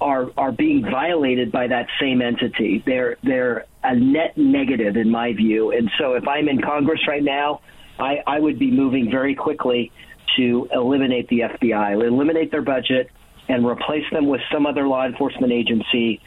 [0.00, 2.82] are are being violated by that same entity?
[2.84, 5.72] They're they're a net negative in my view.
[5.72, 7.60] And so if I'm in Congress right now,
[7.98, 9.90] I, I would be moving very quickly
[10.36, 13.10] to eliminate the FBI, eliminate their budget,
[13.48, 16.20] and replace them with some other law enforcement agency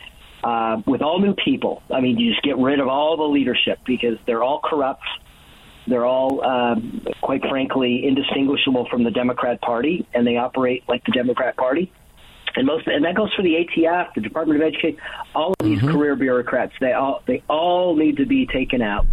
[0.43, 1.83] uh, with all new people.
[1.93, 5.03] I mean, you just get rid of all the leadership because they're all corrupt.
[5.87, 11.11] They're all, um, quite frankly, indistinguishable from the Democrat Party, and they operate like the
[11.11, 11.91] Democrat Party.
[12.55, 14.97] And most, and that goes for the ATF, the Department of Education,
[15.33, 15.91] all of these mm-hmm.
[15.91, 16.73] career bureaucrats.
[16.81, 19.07] They all, they all need to be taken out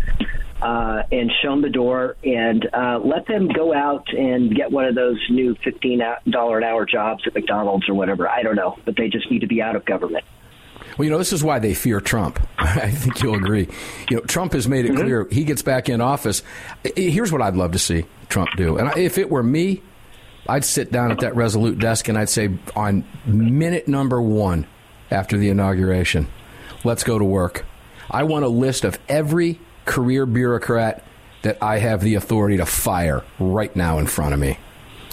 [0.61, 4.95] uh, and shown the door and uh, let them go out and get one of
[4.95, 8.29] those new $15 an hour jobs at McDonald's or whatever.
[8.29, 10.25] I don't know, but they just need to be out of government.
[10.97, 12.41] Well, you know, this is why they fear Trump.
[12.59, 13.69] I think you'll agree.
[14.11, 15.03] You know, Trump has made it mm-hmm.
[15.03, 16.43] clear he gets back in office.
[16.97, 18.79] Here's what I'd love to see Trump do.
[18.79, 19.83] And if it were me,
[20.49, 24.67] I'd sit down at that Resolute desk and I'd say, on minute number one
[25.11, 26.27] after the inauguration,
[26.85, 27.65] let's go to work.
[28.11, 31.03] I want a list of every career bureaucrat
[31.43, 34.59] that I have the authority to fire right now in front of me.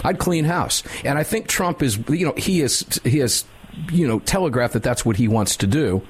[0.04, 0.82] I'd clean house.
[1.04, 3.44] And I think Trump is, you know, he is, he has,
[3.90, 6.02] you know, telegraphed that that's what he wants to do.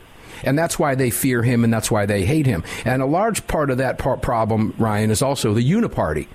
[0.43, 2.65] And that's why they fear him and that's why they hate him.
[2.85, 6.27] And a large part of that part problem, Ryan, is also the Uniparty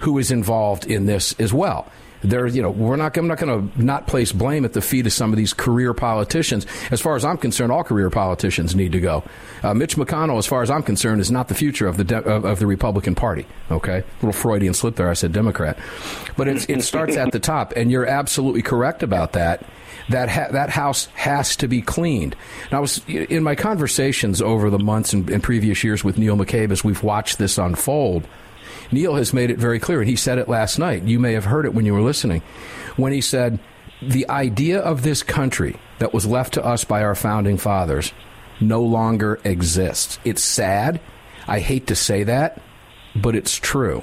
[0.00, 1.90] who is involved in this as well
[2.22, 5.06] there, you know, we're not, I'm not going to not place blame at the feet
[5.06, 6.66] of some of these career politicians.
[6.90, 9.24] As far as I'm concerned, all career politicians need to go.
[9.62, 12.22] Uh, Mitch McConnell, as far as I'm concerned, is not the future of the de-
[12.22, 13.46] of, of, the Republican Party.
[13.70, 15.08] Okay, little Freudian slip there.
[15.08, 15.78] I said Democrat,
[16.36, 19.64] but it starts at the top, and you're absolutely correct about that.
[20.08, 22.34] That ha- that house has to be cleaned.
[22.72, 26.36] Now, I was in my conversations over the months and, and previous years with Neil
[26.36, 28.26] McCabe as we've watched this unfold
[28.90, 31.02] Neil has made it very clear, and he said it last night.
[31.02, 32.42] You may have heard it when you were listening,
[32.96, 33.58] when he said,
[34.00, 38.12] The idea of this country that was left to us by our founding fathers
[38.60, 40.18] no longer exists.
[40.24, 41.00] It's sad.
[41.46, 42.60] I hate to say that,
[43.14, 44.02] but it's true.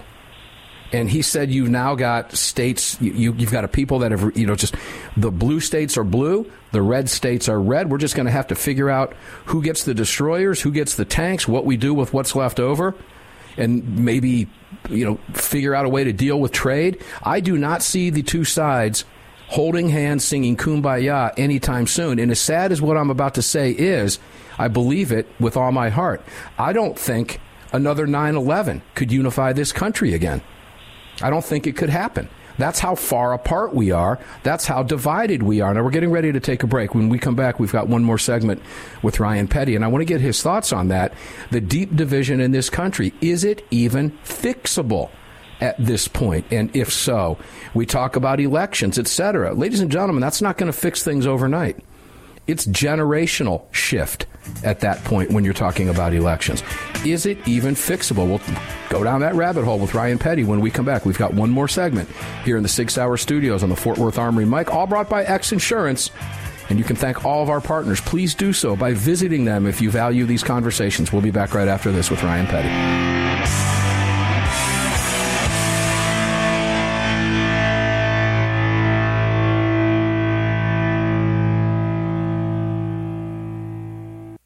[0.94, 4.46] And he said, You've now got states, you, have got a people that have, you
[4.46, 4.76] know, just
[5.18, 7.90] the blue states are blue, the red states are red.
[7.90, 9.14] We're just going to have to figure out
[9.46, 12.96] who gets the destroyers, who gets the tanks, what we do with what's left over
[13.58, 14.48] and maybe
[14.90, 17.02] you know figure out a way to deal with trade.
[17.24, 19.06] I do not see the two sides
[19.48, 22.20] holding hands singing kumbaya anytime soon.
[22.20, 24.20] And as sad as what I'm about to say is,
[24.58, 26.22] I believe it with all my heart.
[26.58, 27.40] I don't think
[27.72, 30.42] another 9/11 could unify this country again.
[31.22, 32.30] I don't think it could happen.
[32.58, 34.20] That's how far apart we are.
[34.44, 35.74] That's how divided we are.
[35.74, 36.96] Now, we're getting ready to take a break.
[36.96, 38.62] When we come back, we've got one more segment
[39.02, 41.14] with Ryan Petty, and I want to get his thoughts on that.
[41.52, 43.14] The deep division in this country.
[43.22, 45.10] Is it even fixable?
[45.62, 46.46] at this point?
[46.52, 47.38] And if so,
[47.74, 49.54] we talk about elections, etc.
[49.54, 51.78] Ladies and gentlemen, that's not going to fix things overnight
[52.48, 54.26] it's generational shift
[54.64, 56.64] at that point when you're talking about elections.
[57.06, 58.28] Is it even fixable?
[58.28, 58.42] We'll
[58.90, 61.06] go down that rabbit hole with Ryan Petty when we come back.
[61.06, 62.10] We've got one more segment
[62.44, 65.24] here in the Sig Sauer Studios on the Fort Worth Armory Mike, all brought by
[65.24, 66.12] X Insurance.
[66.70, 68.02] And you can thank all of our partners.
[68.02, 71.14] Please do so by visiting them if you value these conversations.
[71.14, 73.85] We'll be back right after this with Ryan Petty.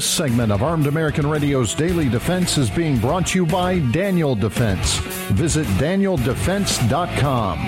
[0.00, 4.34] This segment of Armed American Radio's Daily Defense is being brought to you by Daniel
[4.34, 4.96] Defense.
[5.32, 7.58] Visit danieldefense.com.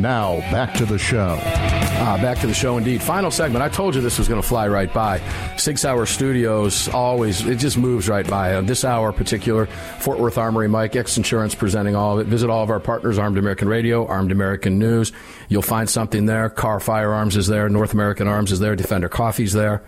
[0.00, 1.36] Now, back to the show.
[1.42, 3.02] Ah, back to the show indeed.
[3.02, 3.64] Final segment.
[3.64, 5.18] I told you this was going to fly right by.
[5.56, 8.54] Sig Sauer Studios always, it just moves right by.
[8.54, 12.30] Uh, this hour particular, Fort Worth Armory Mike, X Insurance presenting all of it.
[12.30, 15.10] Visit all of our partners, Armed American Radio, Armed American News.
[15.48, 16.50] You'll find something there.
[16.50, 17.68] Kahr Firearms is there.
[17.68, 18.76] North American Arms is there.
[18.76, 19.82] Defender Coffee's there.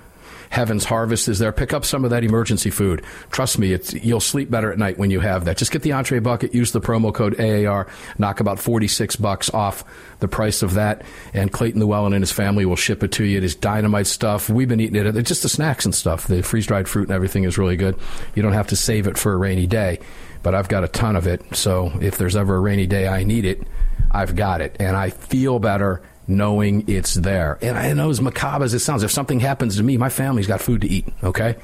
[0.53, 1.50] Heaven's Harvest is there.
[1.50, 3.03] Pick up some of that emergency food.
[3.30, 5.57] Trust me, you'll sleep better at night when you have that.
[5.57, 7.86] Just get the entree bucket, use the promo code AAR,
[8.18, 9.82] knock about 46 bucks off
[10.20, 13.38] the price of that, and Clayton Llewellyn and his family will ship it to you.
[13.38, 14.50] It is dynamite stuff.
[14.50, 15.16] We've been eating it.
[15.16, 16.26] It's just the snacks and stuff.
[16.26, 17.98] The freeze dried fruit and everything is really good.
[18.34, 20.00] You don't have to save it for a rainy day,
[20.42, 21.57] but I've got a ton of it.
[21.57, 23.66] So if there's ever a rainy day I need it,
[24.11, 24.76] I've got it.
[24.78, 26.03] And I feel better
[26.37, 27.59] knowing it's there.
[27.62, 30.47] And I know as macabre as it sounds, if something happens to me, my family's
[30.47, 31.57] got food to eat, okay?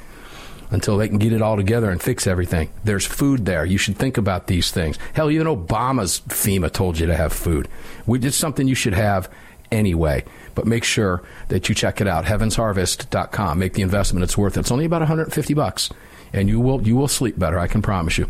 [0.71, 2.71] Until they can get it all together and fix everything.
[2.85, 3.64] There's food there.
[3.64, 4.99] You should think about these things.
[5.14, 7.69] Hell, even Obama's FEMA told you to have food.
[8.07, 9.31] Did something you should have
[9.71, 10.25] anyway.
[10.55, 12.25] But make sure that you check it out.
[12.25, 13.59] Heavensharvest.com.
[13.59, 14.25] Make the investment.
[14.25, 14.61] It's worth it.
[14.61, 15.91] It's only about 150 bucks.
[16.33, 18.29] And you will you will sleep better, I can promise you.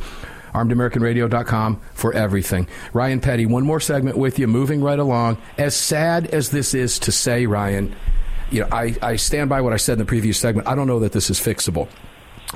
[0.55, 2.67] ArmedAmericanRadio.com for everything.
[2.93, 5.39] Ryan Petty, one more segment with you, moving right along.
[5.57, 7.95] As sad as this is to say, Ryan,
[8.51, 10.69] you know, I, I stand by what I said in the previous segment.
[10.69, 11.89] I don't know that this is fixable.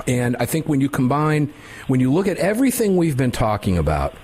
[0.07, 1.53] And I think when you combine,
[1.87, 4.15] when you look at everything we've been talking about,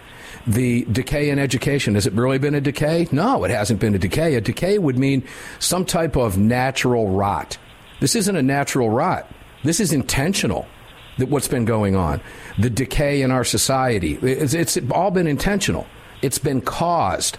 [0.47, 3.07] the decay in education, has it really been a decay?
[3.11, 4.35] No, it hasn't been a decay.
[4.35, 5.23] A decay would mean
[5.59, 7.57] some type of natural rot.
[7.99, 9.29] This isn't a natural rot.
[9.63, 10.65] This is intentional
[11.19, 12.21] that what's been going on.
[12.57, 14.15] The decay in our society.
[14.21, 15.85] It's, it's all been intentional.
[16.21, 17.37] It's been caused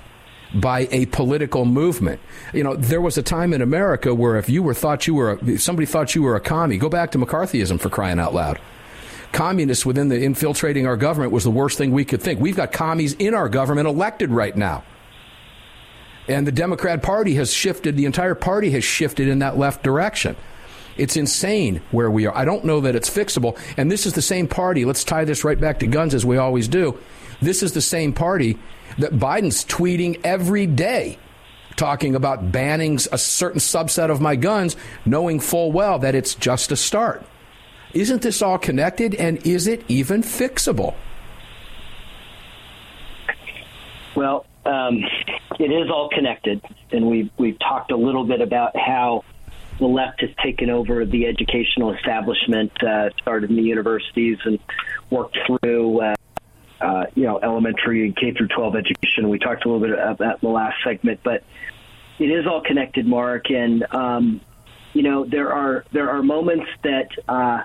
[0.55, 2.21] by a political movement.
[2.53, 5.33] You know, there was a time in America where if you were thought you were
[5.33, 8.61] a, somebody thought you were a commie, go back to McCarthyism for crying out loud.
[9.33, 12.41] Communists within the infiltrating our government was the worst thing we could think.
[12.41, 14.83] We've got commies in our government elected right now.
[16.27, 20.37] And the Democrat Party has shifted, the entire party has shifted in that left direction.
[21.01, 22.37] It's insane where we are.
[22.37, 23.59] I don't know that it's fixable.
[23.77, 24.85] And this is the same party.
[24.85, 26.99] Let's tie this right back to guns as we always do.
[27.41, 28.59] This is the same party
[28.99, 31.19] that Biden's tweeting every day
[31.77, 34.77] talking about banning a certain subset of my guns,
[35.07, 37.25] knowing full well that it's just a start.
[37.95, 40.95] Isn't this all connected and is it even fixable?
[44.15, 45.03] Well, um,
[45.59, 46.61] it is all connected,
[46.93, 49.25] and we've we've talked a little bit about how
[49.81, 54.59] the left has taken over the educational establishment, uh, started in the universities, and
[55.11, 56.01] worked through.
[56.01, 56.15] Uh,
[56.81, 59.29] uh, you know, elementary and K through 12 education.
[59.29, 61.45] We talked a little bit about that in the last segment, but
[62.19, 63.51] it is all connected, Mark.
[63.51, 64.41] And um,
[64.95, 67.65] you know, there are there are moments that uh,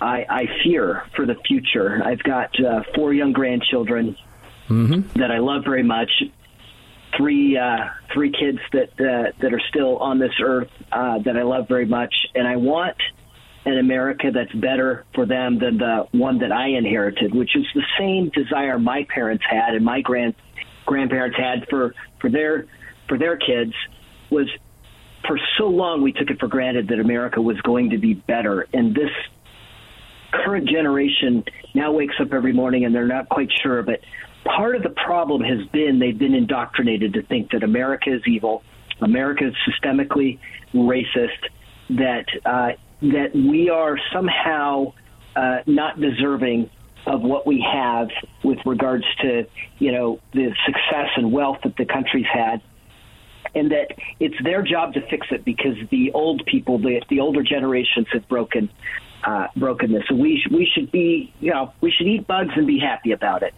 [0.00, 2.02] I, I fear for the future.
[2.04, 4.16] I've got uh, four young grandchildren
[4.68, 5.18] mm-hmm.
[5.18, 6.10] that I love very much.
[7.16, 11.42] Three uh, three kids that uh, that are still on this earth uh, that I
[11.42, 12.96] love very much, and I want
[13.66, 17.84] an America that's better for them than the one that I inherited, which is the
[17.98, 20.34] same desire my parents had and my grand
[20.86, 22.66] grandparents had for for their
[23.08, 23.72] for their kids
[24.30, 24.48] was
[25.26, 28.66] for so long we took it for granted that America was going to be better.
[28.72, 29.10] And this
[30.32, 31.44] current generation
[31.74, 34.00] now wakes up every morning and they're not quite sure but
[34.44, 38.62] part of the problem has been they've been indoctrinated to think that America is evil
[39.00, 40.38] America is systemically
[40.74, 41.28] racist
[41.90, 42.70] that uh,
[43.02, 44.92] that we are somehow
[45.36, 46.70] uh, not deserving
[47.06, 48.08] of what we have
[48.42, 49.46] with regards to
[49.78, 52.62] you know the success and wealth that the country's had.
[53.56, 57.42] And that it's their job to fix it because the old people the, the older
[57.42, 58.68] generations have broken
[59.22, 60.02] uh, broken this.
[60.08, 63.12] So we sh- we should be you know we should eat bugs and be happy
[63.12, 63.54] about it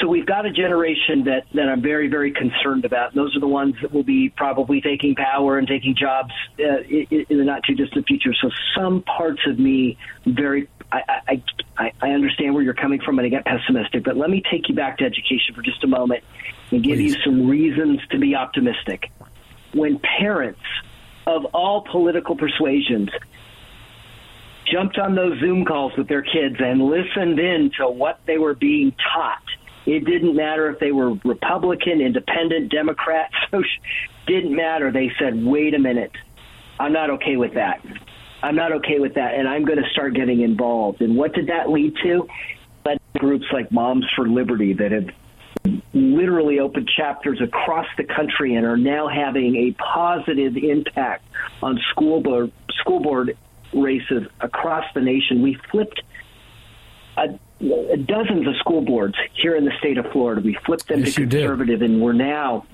[0.00, 3.14] so we've got a generation that, that I'm very, very concerned about.
[3.14, 7.26] Those are the ones that will be probably taking power and taking jobs uh, in,
[7.28, 8.32] in the not too distant future.
[8.40, 11.42] So some parts of me very I,
[11.78, 14.68] I, I understand where you're coming from and I get pessimistic, but let me take
[14.68, 16.24] you back to education for just a moment
[16.72, 17.14] and give Please.
[17.14, 19.10] you some reasons to be optimistic.
[19.72, 20.60] When parents
[21.26, 23.10] of all political persuasions
[24.70, 28.54] jumped on those Zoom calls with their kids and listened in to what they were
[28.54, 29.42] being taught
[29.86, 33.62] it didn't matter if they were Republican, Independent, Democrat, so
[34.26, 34.92] didn't matter.
[34.92, 36.12] They said, "Wait a minute,
[36.78, 37.84] I'm not okay with that.
[38.42, 41.48] I'm not okay with that, and I'm going to start getting involved." And what did
[41.48, 42.28] that lead to?
[42.84, 45.08] Led groups like Moms for Liberty that have
[45.92, 51.24] literally opened chapters across the country and are now having a positive impact
[51.62, 53.36] on school board school board
[53.74, 55.42] races across the nation.
[55.42, 56.00] We flipped
[57.16, 60.40] a dozens of school boards here in the state of Florida.
[60.40, 62.66] We flipped them yes, to conservative, and we're now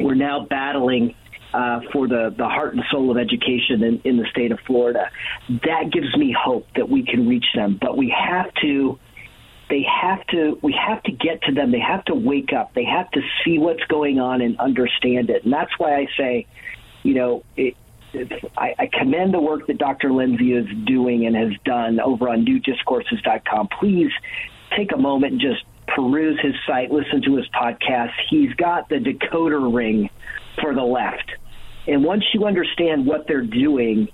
[0.00, 1.14] we're now battling
[1.52, 5.10] uh, for the, the heart and soul of education in, in the state of Florida.
[5.48, 8.98] That gives me hope that we can reach them, but we have to.
[9.70, 10.58] They have to.
[10.62, 11.70] We have to get to them.
[11.70, 12.74] They have to wake up.
[12.74, 15.44] They have to see what's going on and understand it.
[15.44, 16.46] And that's why I say,
[17.02, 17.74] you know, it,
[18.56, 20.12] I, I commend the work that Dr.
[20.12, 23.68] Lindsay is doing and has done over on newdiscourses.com.
[23.78, 24.10] Please
[24.76, 28.12] take a moment and just peruse his site, listen to his podcast.
[28.30, 30.10] He's got the decoder ring
[30.60, 31.30] for the left.
[31.86, 34.08] And once you understand what they're doing,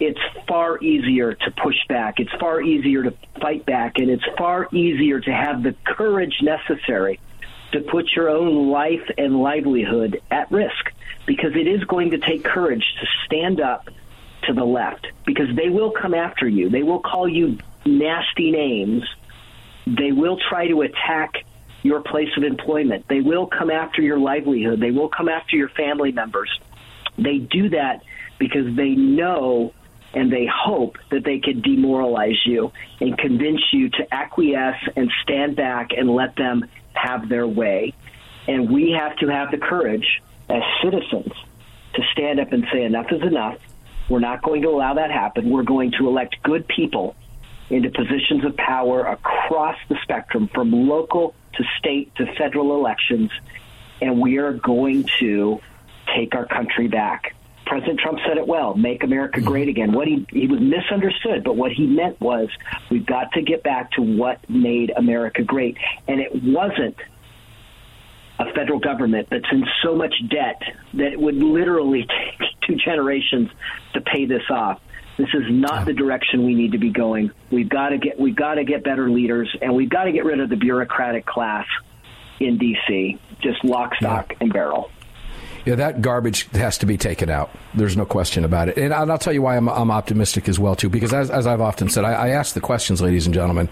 [0.00, 2.18] it's far easier to push back.
[2.18, 3.98] It's far easier to fight back.
[3.98, 7.20] And it's far easier to have the courage necessary
[7.72, 10.92] to put your own life and livelihood at risk
[11.26, 13.88] because it is going to take courage to stand up
[14.44, 16.68] to the left because they will come after you.
[16.68, 19.04] They will call you nasty names.
[19.86, 21.44] They will try to attack
[21.82, 23.06] your place of employment.
[23.08, 24.80] They will come after your livelihood.
[24.80, 26.50] They will come after your family members.
[27.18, 28.02] They do that
[28.38, 29.72] because they know
[30.14, 35.56] and they hope that they could demoralize you and convince you to acquiesce and stand
[35.56, 37.94] back and let them have their way.
[38.48, 41.32] And we have to have the courage as citizens
[41.94, 43.58] to stand up and say, enough is enough.
[44.08, 45.50] We're not going to allow that happen.
[45.50, 47.14] We're going to elect good people
[47.70, 53.30] into positions of power across the spectrum, from local to state to federal elections,
[54.00, 55.60] and we are going to
[56.14, 57.34] take our country back.
[57.72, 59.92] President Trump said it well, make America great again.
[59.92, 62.50] What he he was misunderstood, but what he meant was
[62.90, 65.78] we've got to get back to what made America great.
[66.06, 66.96] And it wasn't
[68.38, 70.60] a federal government that's in so much debt
[70.92, 72.06] that it would literally
[72.38, 73.48] take two generations
[73.94, 74.78] to pay this off.
[75.16, 77.30] This is not the direction we need to be going.
[77.50, 80.26] We've got to get we've got to get better leaders, and we've got to get
[80.26, 81.64] rid of the bureaucratic class
[82.38, 83.18] in D.C.
[83.40, 84.90] Just lock, stock, and barrel.
[85.64, 87.50] Yeah, that garbage has to be taken out.
[87.74, 88.78] There's no question about it.
[88.78, 91.60] And I'll tell you why I'm, I'm optimistic as well, too, because as, as I've
[91.60, 93.68] often said, I, I ask the questions, ladies and gentlemen.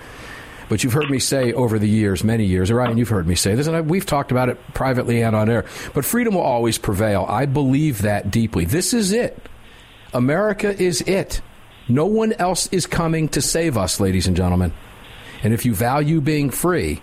[0.68, 3.56] But you've heard me say over the years, many years, Ryan, you've heard me say
[3.56, 5.64] this, and we've talked about it privately and on air.
[5.94, 7.26] But freedom will always prevail.
[7.28, 8.66] I believe that deeply.
[8.66, 9.36] This is it.
[10.14, 11.40] America is it.
[11.88, 14.72] No one else is coming to save us, ladies and gentlemen.
[15.42, 17.02] And if you value being free,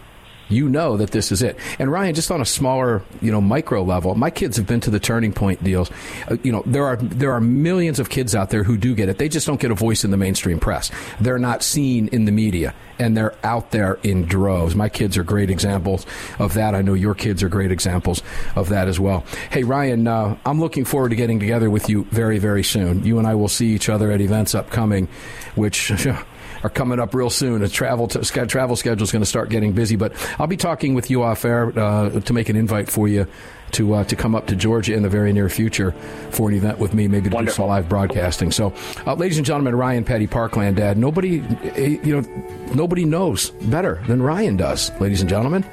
[0.50, 1.58] you know that this is it.
[1.80, 4.90] And Ryan, just on a smaller, you know, micro level, my kids have been to
[4.90, 5.92] the Turning Point deals.
[6.30, 9.10] Uh, you know, there are there are millions of kids out there who do get
[9.10, 9.18] it.
[9.18, 10.92] They just don't get a voice in the mainstream press.
[11.20, 14.76] They're not seen in the media, and they're out there in droves.
[14.76, 16.06] My kids are great examples
[16.40, 16.76] of that.
[16.76, 18.22] I know your kids are great examples
[18.56, 19.26] of that as well.
[19.52, 23.04] Hey, Ryan, uh, I'm looking forward to getting together with you very, very soon.
[23.04, 25.08] You and I will see each other at events upcoming,
[25.56, 25.92] which.
[26.68, 27.64] are coming up real soon.
[27.64, 30.94] A travel t- travel schedule is going to start getting busy, but I'll be talking
[30.94, 33.26] with you off air uh, to make an invite for you
[33.72, 35.92] to uh, to come up to Georgia in the very near future
[36.32, 37.64] for an event with me, maybe to Wonderful.
[37.64, 38.52] do some live broadcasting.
[38.52, 38.74] So,
[39.06, 40.98] uh, ladies and gentlemen, Ryan Petty, Parkland Dad.
[40.98, 45.64] Nobody, eh, you know, nobody knows better than Ryan does, ladies and gentlemen.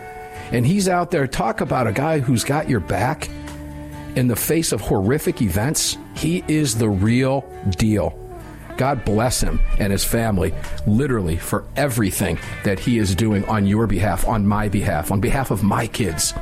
[0.52, 1.26] And he's out there.
[1.26, 3.28] Talk about a guy who's got your back
[4.14, 5.98] in the face of horrific events.
[6.14, 8.18] He is the real deal.
[8.76, 10.54] God bless him and his family,
[10.86, 15.50] literally, for everything that he is doing on your behalf, on my behalf, on behalf
[15.50, 16.34] of my kids.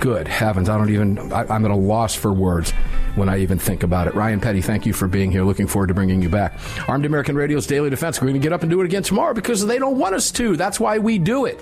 [0.00, 2.70] Good heavens, I don't even, I, am at a loss for words
[3.16, 4.14] when I even think about it.
[4.14, 5.42] Ryan Petty, thank you for being here.
[5.42, 6.58] Looking forward to bringing you back.
[6.88, 8.20] Armed American Radio's Daily Defense.
[8.20, 10.30] We're going to get up and do it again tomorrow because they don't want us
[10.32, 10.56] to.
[10.56, 11.60] That's why we do it.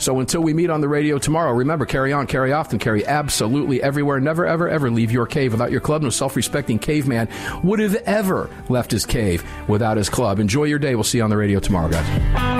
[0.00, 3.82] So until we meet on the radio tomorrow, remember carry on, carry often, carry absolutely
[3.82, 4.18] everywhere.
[4.18, 6.02] Never, ever, ever leave your cave without your club.
[6.02, 7.28] No self respecting caveman
[7.62, 10.40] would have ever left his cave without his club.
[10.40, 10.94] Enjoy your day.
[10.94, 12.59] We'll see you on the radio tomorrow, guys.